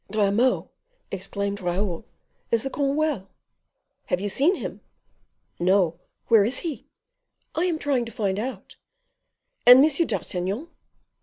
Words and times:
"Grimaud," 0.11 0.67
exclaimed 1.11 1.61
Raoul, 1.61 2.05
"is 2.49 2.63
the 2.63 2.71
comte 2.71 2.97
well?" 2.97 3.29
"Have 4.07 4.19
you 4.19 4.29
seen 4.29 4.55
him?" 4.55 4.81
"No; 5.59 5.99
where 6.25 6.43
is 6.43 6.61
he?" 6.61 6.87
"I 7.53 7.65
am 7.65 7.77
trying 7.77 8.05
to 8.05 8.11
find 8.11 8.39
out." 8.39 8.77
"And 9.63 9.85
M. 9.85 10.07
d'Artagnan?" 10.07 10.69